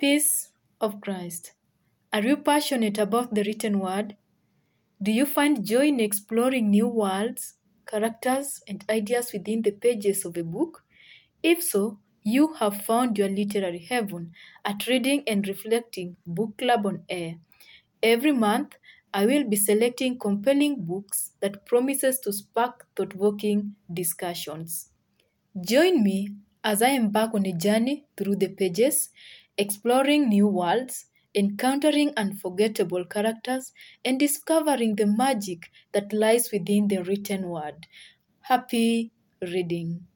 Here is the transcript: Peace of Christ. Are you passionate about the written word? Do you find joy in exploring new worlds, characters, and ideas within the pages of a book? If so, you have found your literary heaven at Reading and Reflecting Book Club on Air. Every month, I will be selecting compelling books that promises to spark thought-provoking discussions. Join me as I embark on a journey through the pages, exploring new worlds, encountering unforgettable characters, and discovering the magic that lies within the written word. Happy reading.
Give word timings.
Peace 0.00 0.48
of 0.80 0.98
Christ. 1.02 1.52
Are 2.10 2.22
you 2.22 2.38
passionate 2.38 2.96
about 2.96 3.34
the 3.34 3.42
written 3.44 3.80
word? 3.80 4.16
Do 5.02 5.12
you 5.12 5.26
find 5.26 5.62
joy 5.62 5.88
in 5.88 6.00
exploring 6.00 6.70
new 6.70 6.88
worlds, 6.88 7.56
characters, 7.86 8.62
and 8.66 8.82
ideas 8.88 9.30
within 9.34 9.60
the 9.60 9.72
pages 9.72 10.24
of 10.24 10.38
a 10.38 10.42
book? 10.42 10.84
If 11.42 11.62
so, 11.62 11.98
you 12.22 12.54
have 12.54 12.80
found 12.80 13.18
your 13.18 13.28
literary 13.28 13.80
heaven 13.80 14.32
at 14.64 14.86
Reading 14.86 15.22
and 15.26 15.46
Reflecting 15.46 16.16
Book 16.26 16.56
Club 16.56 16.86
on 16.86 17.02
Air. 17.10 17.34
Every 18.02 18.32
month, 18.32 18.76
I 19.12 19.26
will 19.26 19.44
be 19.44 19.56
selecting 19.56 20.18
compelling 20.18 20.76
books 20.86 21.32
that 21.40 21.66
promises 21.66 22.20
to 22.20 22.32
spark 22.32 22.86
thought-provoking 22.96 23.74
discussions. 23.92 24.92
Join 25.60 26.02
me 26.02 26.36
as 26.64 26.80
I 26.80 26.90
embark 26.90 27.34
on 27.34 27.44
a 27.44 27.52
journey 27.52 28.06
through 28.16 28.36
the 28.36 28.48
pages, 28.48 29.10
exploring 29.60 30.28
new 30.28 30.48
worlds, 30.48 31.06
encountering 31.34 32.12
unforgettable 32.16 33.04
characters, 33.04 33.72
and 34.04 34.18
discovering 34.18 34.96
the 34.96 35.06
magic 35.06 35.70
that 35.92 36.12
lies 36.12 36.50
within 36.52 36.88
the 36.88 37.02
written 37.04 37.48
word. 37.48 37.86
Happy 38.42 39.12
reading. 39.42 40.06